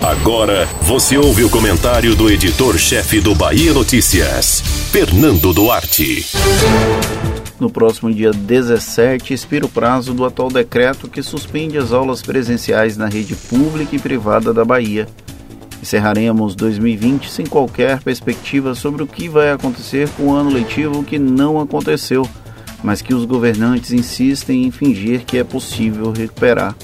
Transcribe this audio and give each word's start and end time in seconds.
Agora 0.00 0.66
você 0.82 1.18
ouve 1.18 1.44
o 1.44 1.50
comentário 1.50 2.14
do 2.14 2.30
editor-chefe 2.30 3.20
do 3.20 3.34
Bahia 3.34 3.74
Notícias, 3.74 4.62
Fernando 4.90 5.52
Duarte. 5.52 6.26
No 7.58 7.68
próximo 7.68 8.12
dia 8.12 8.30
17, 8.30 9.34
expira 9.34 9.66
o 9.66 9.68
prazo 9.68 10.14
do 10.14 10.24
atual 10.24 10.48
decreto 10.48 11.08
que 11.08 11.22
suspende 11.22 11.76
as 11.76 11.92
aulas 11.92 12.22
presenciais 12.22 12.96
na 12.96 13.06
rede 13.06 13.36
pública 13.36 13.94
e 13.94 13.98
privada 13.98 14.54
da 14.54 14.64
Bahia. 14.64 15.06
Encerraremos 15.82 16.54
2020 16.54 17.30
sem 17.30 17.44
qualquer 17.44 18.02
perspectiva 18.02 18.74
sobre 18.74 19.02
o 19.02 19.06
que 19.06 19.28
vai 19.28 19.50
acontecer 19.50 20.08
com 20.10 20.28
o 20.28 20.32
ano 20.32 20.50
letivo 20.50 21.04
que 21.04 21.18
não 21.18 21.60
aconteceu, 21.60 22.26
mas 22.82 23.02
que 23.02 23.12
os 23.12 23.26
governantes 23.26 23.92
insistem 23.92 24.64
em 24.64 24.70
fingir 24.70 25.24
que 25.26 25.36
é 25.36 25.44
possível 25.44 26.12
recuperar. 26.12 26.74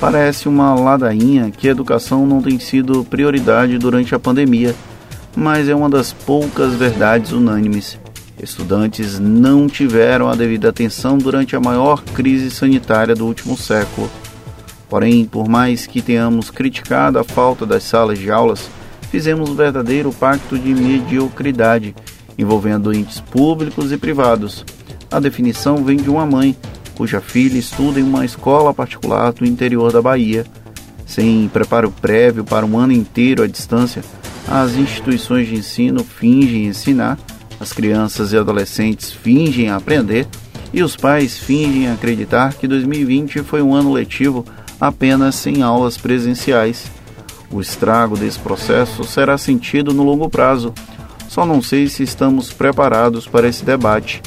Parece 0.00 0.48
uma 0.48 0.74
ladainha 0.74 1.50
que 1.50 1.68
a 1.68 1.70
educação 1.70 2.26
não 2.26 2.42
tem 2.42 2.58
sido 2.58 3.04
prioridade 3.04 3.78
durante 3.78 4.14
a 4.14 4.18
pandemia, 4.18 4.74
mas 5.34 5.68
é 5.68 5.74
uma 5.74 5.88
das 5.88 6.12
poucas 6.12 6.74
verdades 6.74 7.32
unânimes. 7.32 7.98
Estudantes 8.40 9.18
não 9.18 9.66
tiveram 9.66 10.28
a 10.28 10.34
devida 10.34 10.68
atenção 10.68 11.16
durante 11.16 11.56
a 11.56 11.60
maior 11.60 12.02
crise 12.02 12.50
sanitária 12.50 13.14
do 13.14 13.26
último 13.26 13.56
século. 13.56 14.10
Porém, 14.88 15.24
por 15.24 15.48
mais 15.48 15.86
que 15.86 16.02
tenhamos 16.02 16.50
criticado 16.50 17.18
a 17.18 17.24
falta 17.24 17.64
das 17.64 17.84
salas 17.84 18.18
de 18.18 18.30
aulas, 18.30 18.68
fizemos 19.10 19.48
um 19.48 19.54
verdadeiro 19.54 20.12
pacto 20.12 20.58
de 20.58 20.74
mediocridade, 20.74 21.94
envolvendo 22.36 22.92
entes 22.92 23.20
públicos 23.20 23.92
e 23.92 23.96
privados. 23.96 24.64
A 25.10 25.20
definição 25.20 25.84
vem 25.84 25.96
de 25.96 26.10
uma 26.10 26.26
mãe 26.26 26.56
cuja 26.96 27.20
filha 27.20 27.58
estuda 27.58 28.00
em 28.00 28.02
uma 28.02 28.24
escola 28.24 28.72
particular 28.72 29.32
do 29.32 29.44
interior 29.44 29.92
da 29.92 30.00
Bahia. 30.00 30.44
Sem 31.06 31.48
preparo 31.48 31.90
prévio 31.90 32.44
para 32.44 32.64
um 32.64 32.78
ano 32.78 32.92
inteiro 32.92 33.42
à 33.42 33.46
distância, 33.46 34.02
as 34.48 34.74
instituições 34.74 35.48
de 35.48 35.56
ensino 35.56 36.02
fingem 36.02 36.66
ensinar, 36.66 37.18
as 37.60 37.72
crianças 37.72 38.32
e 38.32 38.36
adolescentes 38.36 39.12
fingem 39.12 39.70
aprender 39.70 40.26
e 40.72 40.82
os 40.82 40.96
pais 40.96 41.38
fingem 41.38 41.88
acreditar 41.88 42.54
que 42.54 42.66
2020 42.66 43.42
foi 43.42 43.62
um 43.62 43.74
ano 43.74 43.92
letivo 43.92 44.44
apenas 44.80 45.34
sem 45.36 45.62
aulas 45.62 45.96
presenciais. 45.96 46.90
O 47.50 47.60
estrago 47.60 48.16
desse 48.16 48.38
processo 48.38 49.04
será 49.04 49.38
sentido 49.38 49.94
no 49.94 50.02
longo 50.02 50.28
prazo. 50.28 50.74
Só 51.28 51.46
não 51.46 51.62
sei 51.62 51.88
se 51.88 52.02
estamos 52.02 52.52
preparados 52.52 53.26
para 53.26 53.48
esse 53.48 53.64
debate. 53.64 54.20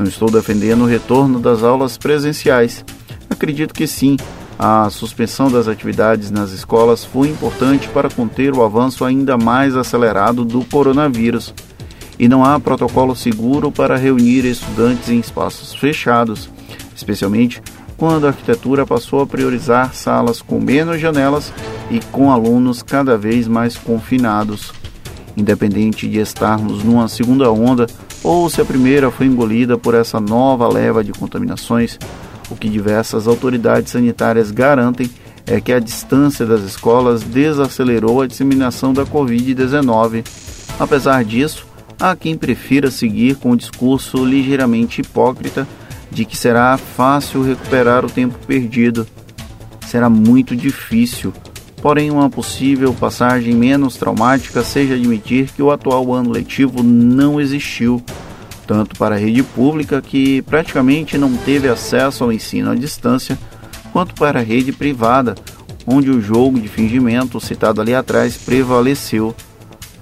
Não 0.00 0.06
estou 0.06 0.30
defendendo 0.30 0.80
o 0.80 0.86
retorno 0.86 1.38
das 1.38 1.62
aulas 1.62 1.98
presenciais. 1.98 2.82
Acredito 3.28 3.74
que 3.74 3.86
sim. 3.86 4.16
A 4.58 4.88
suspensão 4.88 5.50
das 5.50 5.68
atividades 5.68 6.30
nas 6.30 6.52
escolas 6.52 7.04
foi 7.04 7.28
importante 7.28 7.86
para 7.86 8.08
conter 8.08 8.54
o 8.54 8.64
avanço 8.64 9.04
ainda 9.04 9.36
mais 9.36 9.76
acelerado 9.76 10.42
do 10.42 10.64
coronavírus. 10.64 11.52
E 12.18 12.26
não 12.28 12.42
há 12.42 12.58
protocolo 12.58 13.14
seguro 13.14 13.70
para 13.70 13.94
reunir 13.98 14.46
estudantes 14.46 15.10
em 15.10 15.18
espaços 15.18 15.74
fechados, 15.74 16.48
especialmente 16.96 17.62
quando 17.98 18.24
a 18.24 18.30
arquitetura 18.30 18.86
passou 18.86 19.20
a 19.20 19.26
priorizar 19.26 19.94
salas 19.94 20.40
com 20.40 20.58
menos 20.58 20.98
janelas 20.98 21.52
e 21.90 22.00
com 22.10 22.32
alunos 22.32 22.82
cada 22.82 23.18
vez 23.18 23.46
mais 23.46 23.76
confinados. 23.76 24.72
Independente 25.36 26.08
de 26.08 26.20
estarmos 26.20 26.82
numa 26.82 27.06
segunda 27.06 27.52
onda, 27.52 27.86
ou 28.22 28.48
se 28.50 28.60
a 28.60 28.64
primeira 28.64 29.10
foi 29.10 29.26
engolida 29.26 29.78
por 29.78 29.94
essa 29.94 30.20
nova 30.20 30.68
leva 30.68 31.02
de 31.02 31.12
contaminações, 31.12 31.98
o 32.50 32.56
que 32.56 32.68
diversas 32.68 33.26
autoridades 33.26 33.92
sanitárias 33.92 34.50
garantem 34.50 35.10
é 35.46 35.60
que 35.60 35.72
a 35.72 35.80
distância 35.80 36.44
das 36.44 36.62
escolas 36.62 37.22
desacelerou 37.22 38.20
a 38.20 38.26
disseminação 38.26 38.92
da 38.92 39.04
Covid-19. 39.04 40.24
Apesar 40.78 41.24
disso, 41.24 41.66
há 41.98 42.14
quem 42.14 42.36
prefira 42.36 42.90
seguir 42.90 43.36
com 43.36 43.52
o 43.52 43.56
discurso 43.56 44.24
ligeiramente 44.24 45.00
hipócrita 45.00 45.66
de 46.10 46.24
que 46.24 46.36
será 46.36 46.76
fácil 46.76 47.42
recuperar 47.42 48.04
o 48.04 48.10
tempo 48.10 48.38
perdido. 48.46 49.06
Será 49.86 50.08
muito 50.08 50.54
difícil, 50.54 51.32
Porém, 51.80 52.10
uma 52.10 52.28
possível 52.28 52.92
passagem 52.92 53.54
menos 53.54 53.96
traumática 53.96 54.62
seja 54.62 54.94
admitir 54.94 55.50
que 55.50 55.62
o 55.62 55.70
atual 55.70 56.12
ano 56.12 56.30
letivo 56.30 56.82
não 56.82 57.40
existiu, 57.40 58.02
tanto 58.66 58.96
para 58.96 59.14
a 59.14 59.18
rede 59.18 59.42
pública, 59.42 60.02
que 60.02 60.42
praticamente 60.42 61.16
não 61.16 61.34
teve 61.38 61.68
acesso 61.68 62.22
ao 62.22 62.32
ensino 62.32 62.70
à 62.70 62.74
distância, 62.74 63.38
quanto 63.92 64.14
para 64.14 64.40
a 64.40 64.42
rede 64.42 64.72
privada, 64.72 65.34
onde 65.86 66.10
o 66.10 66.20
jogo 66.20 66.60
de 66.60 66.68
fingimento 66.68 67.40
citado 67.40 67.80
ali 67.80 67.94
atrás 67.94 68.36
prevaleceu. 68.36 69.34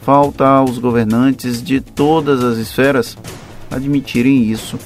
Falta 0.02 0.46
aos 0.46 0.78
governantes 0.78 1.62
de 1.62 1.80
todas 1.80 2.42
as 2.42 2.58
esferas 2.58 3.16
admitirem 3.70 4.50
isso, 4.50 4.78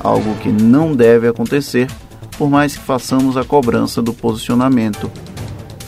algo 0.00 0.34
que 0.36 0.48
não 0.48 0.94
deve 0.94 1.28
acontecer, 1.28 1.90
por 2.38 2.48
mais 2.48 2.76
que 2.76 2.84
façamos 2.84 3.36
a 3.36 3.44
cobrança 3.44 4.00
do 4.00 4.14
posicionamento. 4.14 5.10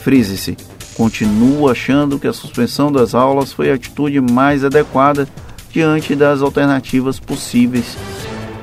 Frise-se, 0.03 0.57
continuo 0.95 1.69
achando 1.69 2.17
que 2.17 2.27
a 2.27 2.33
suspensão 2.33 2.91
das 2.91 3.13
aulas 3.13 3.53
foi 3.53 3.69
a 3.69 3.75
atitude 3.75 4.19
mais 4.19 4.65
adequada 4.65 5.27
diante 5.71 6.15
das 6.15 6.41
alternativas 6.41 7.19
possíveis, 7.19 7.95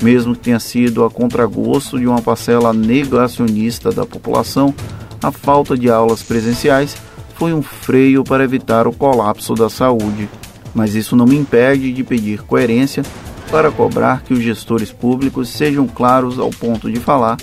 mesmo 0.02 0.34
que 0.34 0.40
tenha 0.40 0.58
sido 0.58 1.04
a 1.04 1.10
contragosto 1.10 1.96
de 1.96 2.08
uma 2.08 2.20
parcela 2.20 2.72
negacionista 2.72 3.92
da 3.92 4.04
população, 4.04 4.74
a 5.22 5.30
falta 5.30 5.78
de 5.78 5.88
aulas 5.88 6.24
presenciais 6.24 6.96
foi 7.36 7.54
um 7.54 7.62
freio 7.62 8.24
para 8.24 8.42
evitar 8.42 8.88
o 8.88 8.92
colapso 8.92 9.54
da 9.54 9.70
saúde. 9.70 10.28
Mas 10.74 10.96
isso 10.96 11.14
não 11.14 11.24
me 11.24 11.36
impede 11.36 11.92
de 11.92 12.02
pedir 12.02 12.42
coerência 12.42 13.04
para 13.48 13.70
cobrar 13.70 14.22
que 14.22 14.34
os 14.34 14.40
gestores 14.40 14.90
públicos 14.90 15.48
sejam 15.48 15.86
claros 15.86 16.36
ao 16.38 16.50
ponto 16.50 16.90
de 16.90 16.98
falar 16.98 17.36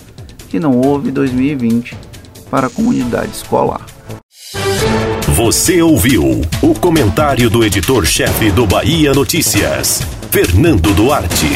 que 0.49 0.59
não 0.59 0.79
houve 0.79 1.11
2020 1.11 1.97
para 2.55 2.67
a 2.67 2.69
comunidade 2.69 3.31
escolar. 3.31 3.85
Você 5.35 5.81
ouviu 5.81 6.39
o 6.61 6.73
comentário 6.73 7.49
do 7.49 7.65
editor-chefe 7.65 8.49
do 8.49 8.65
Bahia 8.65 9.13
Notícias, 9.13 10.01
Fernando 10.31 10.93
Duarte. 10.93 11.49